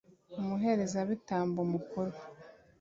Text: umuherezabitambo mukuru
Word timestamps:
umuherezabitambo 0.39 1.59
mukuru 1.71 2.13